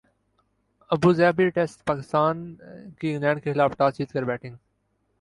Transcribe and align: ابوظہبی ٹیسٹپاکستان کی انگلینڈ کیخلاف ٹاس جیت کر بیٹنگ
ابوظہبی 0.89 1.49
ٹیسٹپاکستان 1.49 2.43
کی 2.99 3.13
انگلینڈ 3.13 3.43
کیخلاف 3.43 3.77
ٹاس 3.77 3.97
جیت 3.97 4.11
کر 4.13 4.23
بیٹنگ 4.23 4.55